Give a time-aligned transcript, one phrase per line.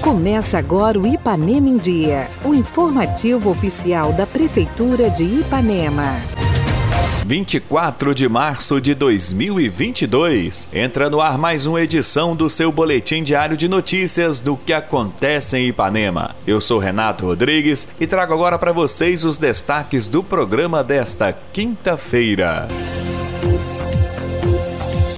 [0.00, 6.16] Começa agora o Ipanema em Dia, o informativo oficial da Prefeitura de Ipanema.
[7.30, 10.68] 24 de março de 2022.
[10.72, 15.56] Entra no ar mais uma edição do seu boletim diário de notícias do que acontece
[15.56, 16.34] em Ipanema.
[16.44, 22.66] Eu sou Renato Rodrigues e trago agora para vocês os destaques do programa desta quinta-feira.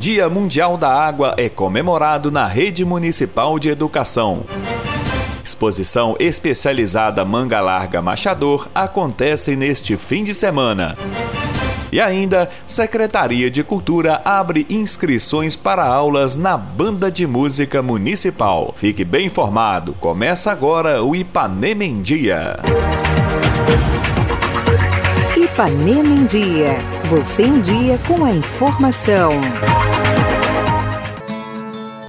[0.00, 4.44] Dia Mundial da Água é comemorado na Rede Municipal de Educação.
[5.44, 10.96] Exposição especializada Manga Larga Machador acontece neste fim de semana.
[11.92, 18.74] E ainda, Secretaria de Cultura abre inscrições para aulas na Banda de Música Municipal.
[18.78, 19.92] Fique bem informado.
[20.00, 22.56] Começa agora o Ipanema em Dia.
[25.60, 26.78] Ipanema em Dia.
[27.10, 29.32] Você em dia com a informação.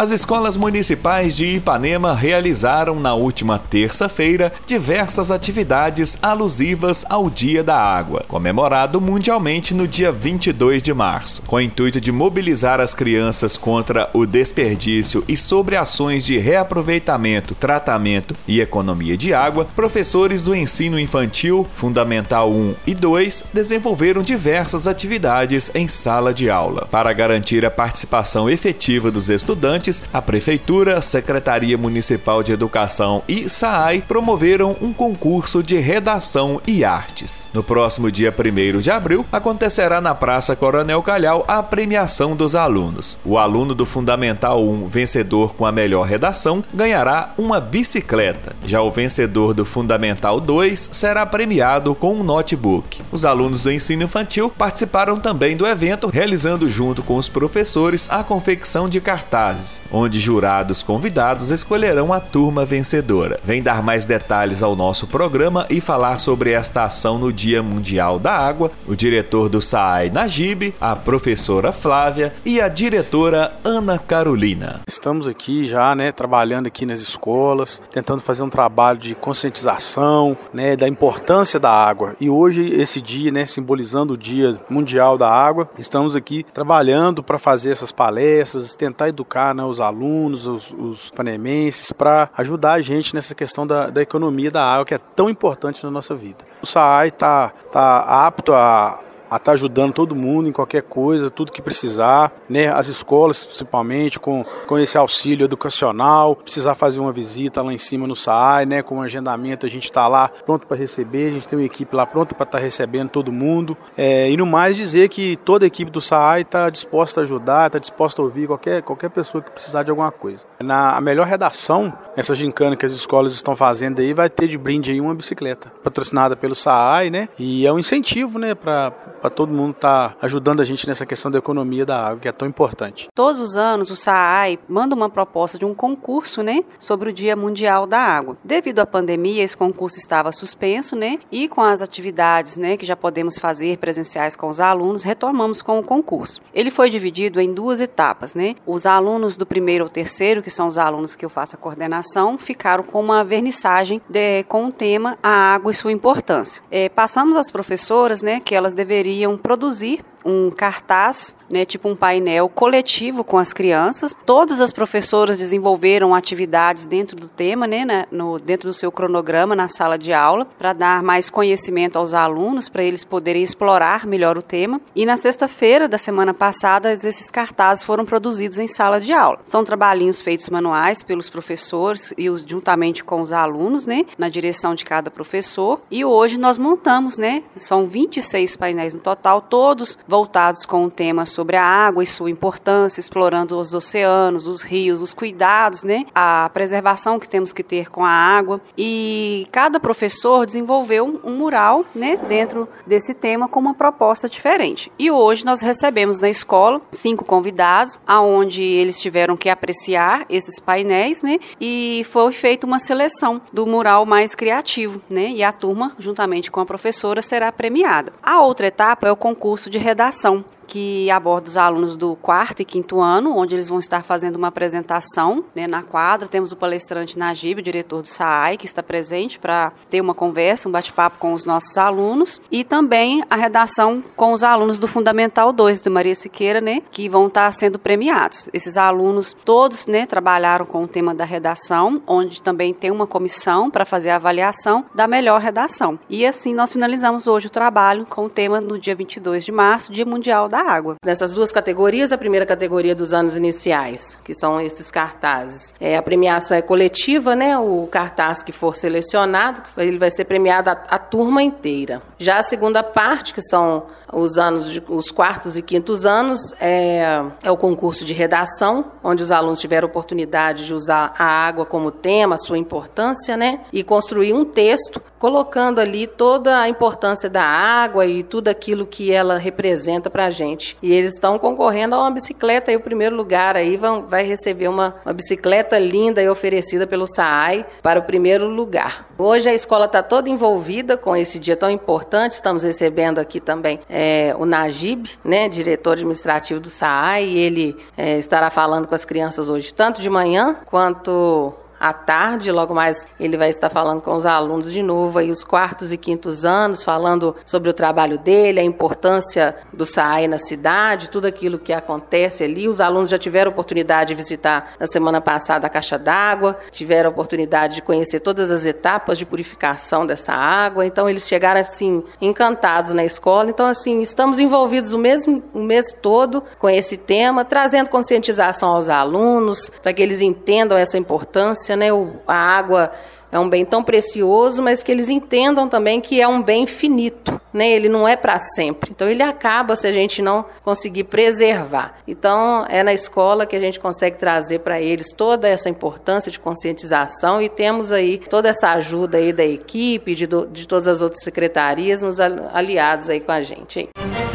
[0.00, 7.76] As escolas municipais de Ipanema realizaram na última terça-feira diversas atividades alusivas ao Dia da
[7.76, 13.56] Água, comemorado mundialmente no dia 22 de março, com o intuito de mobilizar as crianças
[13.56, 19.66] contra o desperdício e sobre ações de reaproveitamento, tratamento e economia de água.
[19.74, 26.86] Professores do ensino infantil, fundamental 1 e 2, desenvolveram diversas atividades em sala de aula
[26.88, 34.04] para garantir a participação efetiva dos estudantes a Prefeitura, Secretaria Municipal de Educação e SAAI
[34.06, 37.48] promoveram um concurso de redação e artes.
[37.54, 43.18] No próximo dia 1 de abril, acontecerá na Praça Coronel Calhau a premiação dos alunos.
[43.24, 48.54] O aluno do Fundamental 1, vencedor com a melhor redação, ganhará uma bicicleta.
[48.64, 53.00] Já o vencedor do Fundamental 2 será premiado com um notebook.
[53.10, 58.22] Os alunos do ensino infantil participaram também do evento, realizando junto com os professores a
[58.22, 63.40] confecção de cartazes onde jurados convidados escolherão a turma vencedora.
[63.44, 68.18] Vem dar mais detalhes ao nosso programa e falar sobre esta ação no Dia Mundial
[68.18, 74.80] da Água, o diretor do SAAI Najib, a professora Flávia e a diretora Ana Carolina.
[74.86, 80.76] Estamos aqui já, né, trabalhando aqui nas escolas, tentando fazer um trabalho de conscientização, né,
[80.76, 82.16] da importância da água.
[82.20, 87.38] E hoje esse dia, né, simbolizando o Dia Mundial da Água, estamos aqui trabalhando para
[87.38, 93.14] fazer essas palestras, tentar educar né, os alunos, os, os panemenses, para ajudar a gente
[93.14, 96.44] nessa questão da, da economia da água, que é tão importante na nossa vida.
[96.62, 101.30] O SAAI está tá apto a a estar tá ajudando todo mundo em qualquer coisa,
[101.30, 102.68] tudo que precisar, né?
[102.68, 108.06] As escolas, principalmente, com, com esse auxílio educacional, precisar fazer uma visita lá em cima
[108.06, 108.82] no SAAI, né?
[108.82, 111.94] Com o agendamento, a gente está lá pronto para receber, a gente tem uma equipe
[111.94, 113.76] lá pronta para estar tá recebendo todo mundo.
[113.96, 117.66] É, e no mais dizer que toda a equipe do SAAI está disposta a ajudar,
[117.66, 120.44] está disposta a ouvir qualquer, qualquer pessoa que precisar de alguma coisa.
[120.60, 124.58] Na a melhor redação, essa gincana que as escolas estão fazendo aí, vai ter de
[124.58, 127.28] brinde aí uma bicicleta, patrocinada pelo SAAI, né?
[127.38, 131.04] E é um incentivo, né, para para todo mundo estar tá ajudando a gente nessa
[131.04, 133.08] questão da economia da água, que é tão importante.
[133.14, 137.34] Todos os anos o SAAI manda uma proposta de um concurso, né, sobre o Dia
[137.34, 138.36] Mundial da Água.
[138.44, 142.96] Devido à pandemia, esse concurso estava suspenso, né, e com as atividades, né, que já
[142.96, 146.40] podemos fazer presenciais com os alunos, retomamos com o concurso.
[146.54, 148.54] Ele foi dividido em duas etapas, né?
[148.66, 152.38] Os alunos do primeiro ou terceiro, que são os alunos que eu faço a coordenação,
[152.38, 156.62] ficaram com uma vernissagem de, com o tema a água e sua importância.
[156.70, 161.96] É, passamos às professoras, né, que elas deveriam deveriam produzir um cartaz, né, tipo um
[161.96, 164.16] painel coletivo com as crianças.
[164.26, 169.68] Todas as professoras desenvolveram atividades dentro do tema, né, no, dentro do seu cronograma na
[169.68, 174.42] sala de aula, para dar mais conhecimento aos alunos, para eles poderem explorar melhor o
[174.42, 174.80] tema.
[174.94, 179.40] E na sexta-feira da semana passada, esses cartazes foram produzidos em sala de aula.
[179.44, 184.74] São trabalhinhos feitos manuais pelos professores e os, juntamente com os alunos, né, na direção
[184.74, 185.80] de cada professor.
[185.90, 191.26] E hoje nós montamos, né, são 26 painéis no total, todos voltados com o tema
[191.26, 196.06] sobre a água e sua importância, explorando os oceanos, os rios, os cuidados, né?
[196.14, 198.58] A preservação que temos que ter com a água.
[198.76, 204.90] E cada professor desenvolveu um mural, né, dentro desse tema com uma proposta diferente.
[204.98, 211.22] E hoje nós recebemos na escola cinco convidados, aonde eles tiveram que apreciar esses painéis,
[211.22, 211.38] né?
[211.60, 215.28] E foi feita uma seleção do mural mais criativo, né?
[215.30, 218.12] E a turma, juntamente com a professora, será premiada.
[218.22, 222.60] A outra etapa é o concurso de redação redação que aborda os alunos do quarto
[222.60, 226.28] e quinto ano, onde eles vão estar fazendo uma apresentação né, na quadra.
[226.28, 230.68] Temos o palestrante Najib, o diretor do SAAI, que está presente para ter uma conversa,
[230.68, 232.40] um bate-papo com os nossos alunos.
[232.52, 237.08] E também a redação com os alunos do Fundamental 2 de Maria Siqueira, né, que
[237.08, 238.48] vão estar sendo premiados.
[238.52, 243.70] Esses alunos todos né, trabalharam com o tema da redação, onde também tem uma comissão
[243.70, 245.98] para fazer a avaliação da melhor redação.
[246.10, 249.92] E assim nós finalizamos hoje o trabalho com o tema no dia 22 de março,
[249.92, 250.96] Dia Mundial da Água.
[251.04, 255.74] Nessas duas categorias, a primeira categoria dos anos iniciais, que são esses cartazes.
[255.80, 257.58] É, a premiação é coletiva, né?
[257.58, 262.02] O cartaz que for selecionado, ele vai ser premiado a, a turma inteira.
[262.18, 267.22] Já a segunda parte, que são os anos, de, os quartos e quintos anos, é,
[267.42, 271.90] é o concurso de redação, onde os alunos tiveram oportunidade de usar a água como
[271.90, 273.60] tema, sua importância, né?
[273.72, 279.12] E construir um texto colocando ali toda a importância da água e tudo aquilo que
[279.12, 280.76] ela representa para a gente.
[280.82, 284.68] E eles estão concorrendo a uma bicicleta, aí o primeiro lugar aí vão, vai receber
[284.68, 289.08] uma, uma bicicleta linda e oferecida pelo SAAI para o primeiro lugar.
[289.18, 293.80] Hoje a escola está toda envolvida com esse dia tão importante, estamos recebendo aqui também
[293.88, 299.04] é, o Najib, né, diretor administrativo do SAAI, e ele é, estará falando com as
[299.04, 302.50] crianças hoje, tanto de manhã quanto à tarde.
[302.50, 305.96] Logo mais ele vai estar falando com os alunos de novo, aí os quartos e
[305.96, 311.58] quintos anos, falando sobre o trabalho dele, a importância do SAAI na cidade, tudo aquilo
[311.58, 312.68] que acontece ali.
[312.68, 317.76] Os alunos já tiveram oportunidade de visitar na semana passada a caixa d'água, tiveram oportunidade
[317.76, 320.86] de conhecer todas as etapas de purificação dessa água.
[320.86, 323.50] Então eles chegaram assim encantados na escola.
[323.50, 328.88] Então assim estamos envolvidos o mesmo o mês todo com esse tema, trazendo conscientização aos
[328.88, 331.92] alunos para que eles entendam essa importância né?
[331.92, 332.92] O, a água
[333.30, 337.38] é um bem tão precioso, mas que eles entendam também que é um bem finito,
[337.52, 337.70] né?
[337.70, 338.90] Ele não é para sempre.
[338.90, 341.98] Então ele acaba se a gente não conseguir preservar.
[342.06, 346.40] Então é na escola que a gente consegue trazer para eles toda essa importância de
[346.40, 351.02] conscientização e temos aí toda essa ajuda aí da equipe, de, do, de todas as
[351.02, 353.80] outras secretarias, nos aliados aí com a gente.
[353.80, 354.27] Hein?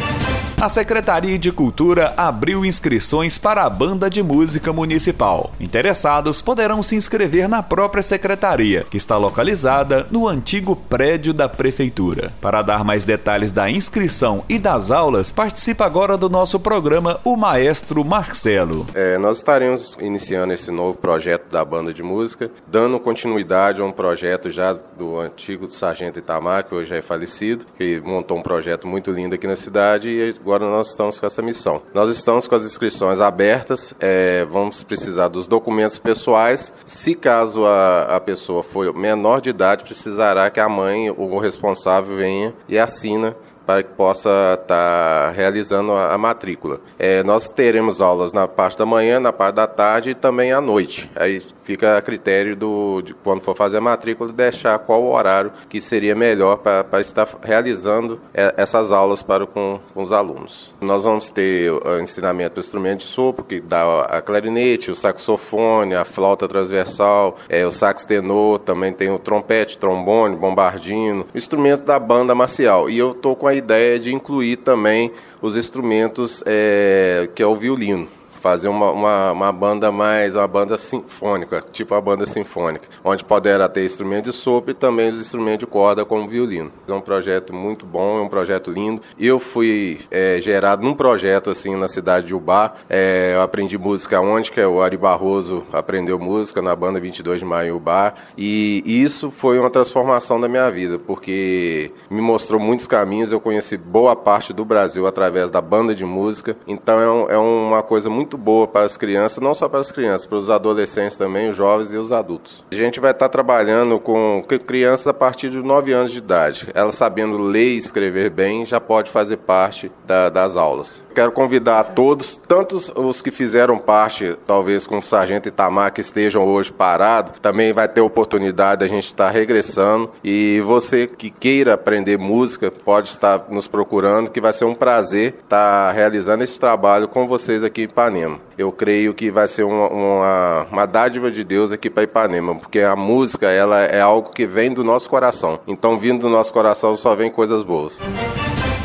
[0.64, 5.52] A Secretaria de Cultura abriu inscrições para a Banda de Música Municipal.
[5.60, 12.32] Interessados poderão se inscrever na própria secretaria, que está localizada no antigo prédio da Prefeitura.
[12.40, 17.36] Para dar mais detalhes da inscrição e das aulas, participa agora do nosso programa o
[17.36, 18.86] maestro Marcelo.
[18.94, 23.92] É, nós estaremos iniciando esse novo projeto da Banda de Música, dando continuidade a um
[23.92, 29.10] projeto já do antigo Sargento Itamar, que hoje é falecido, que montou um projeto muito
[29.10, 31.82] lindo aqui na cidade e agora nós estamos com essa missão.
[31.92, 36.72] Nós estamos com as inscrições abertas, é, vamos precisar dos documentos pessoais.
[36.84, 41.38] Se caso a, a pessoa for menor de idade, precisará que a mãe ou o
[41.38, 46.80] responsável venha e assina para que possa estar tá realizando a, matrícula.
[46.98, 50.60] É, nós teremos aulas na parte da manhã, na parte da tarde e também à
[50.60, 51.10] noite.
[51.14, 55.80] Aí fica a critério do, de quando for fazer a matrícula, deixar qual horário que
[55.80, 60.74] seria melhor para estar realizando é, essas aulas para com, com, os alunos.
[60.80, 65.94] Nós vamos ter o ensinamento do instrumento de sopro, que dá a clarinete, o saxofone,
[65.94, 71.98] a flauta transversal, é, o sax tenor, também tem o trompete, trombone, bombardino, instrumento da
[71.98, 72.88] banda marcial.
[72.90, 75.10] E eu estou com a ideia de incluir também
[75.40, 78.08] os instrumentos é, que é o violino
[78.44, 83.70] fazer uma, uma, uma, banda mais, uma banda sinfônica, tipo a banda sinfônica, onde poderá
[83.70, 86.70] ter instrumento de sopro e também os instrumentos de corda como violino.
[86.86, 89.00] É um projeto muito bom, é um projeto lindo.
[89.18, 94.20] Eu fui é, gerado num projeto assim na cidade de Ubá, é, eu aprendi música
[94.20, 98.82] onde que é o Ari Barroso aprendeu música na banda 22 de Maio Ubá e
[98.84, 104.14] isso foi uma transformação da minha vida, porque me mostrou muitos caminhos, eu conheci boa
[104.14, 108.33] parte do Brasil através da banda de música, então é, um, é uma coisa muito
[108.34, 111.56] muito boa para as crianças, não só para as crianças, para os adolescentes também, os
[111.56, 112.64] jovens e os adultos.
[112.70, 116.68] A gente vai estar trabalhando com crianças a partir de 9 anos de idade.
[116.74, 121.02] Ela sabendo ler e escrever bem, já pode fazer parte da, das aulas.
[121.14, 126.00] Quero convidar a todos, tanto os que fizeram parte, talvez com o Sargento Itamar, que
[126.00, 130.10] estejam hoje parados, também vai ter oportunidade, a gente estar regressando.
[130.24, 135.34] E você que queira aprender música, pode estar nos procurando, que vai ser um prazer
[135.44, 137.88] estar realizando esse trabalho com vocês aqui em
[138.24, 138.40] Ipanema.
[138.56, 142.80] Eu creio que vai ser uma, uma, uma dádiva de Deus aqui para Ipanema, porque
[142.80, 145.58] a música ela é algo que vem do nosso coração.
[145.66, 148.00] Então, vindo do nosso coração, só vem coisas boas.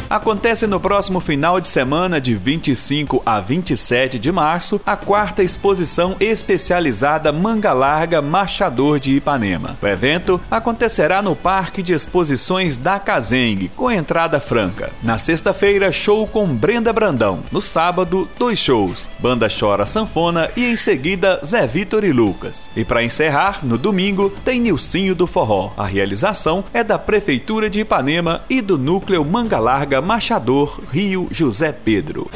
[0.10, 6.16] Acontece no próximo final de semana, de 25 a 27 de março, a quarta exposição
[6.20, 9.78] especializada Manga Larga Marchador de Ipanema.
[9.80, 14.92] O evento acontecerá no Parque de Exposições da Cazeng, com entrada franca.
[15.04, 17.44] Na sexta-feira, show com Brenda Brandão.
[17.52, 22.68] No sábado, dois shows: Banda Chora Sanfona e em seguida Zé Vitor e Lucas.
[22.76, 25.72] E para encerrar, no domingo, tem Nilcinho do Forró.
[25.78, 31.72] A realização é da Prefeitura de Ipanema e do Núcleo Manga Larga Machador, Rio José
[31.72, 32.30] Pedro.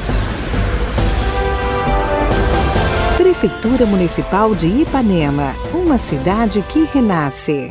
[3.16, 7.70] Prefeitura Municipal de Ipanema, uma cidade que renasce.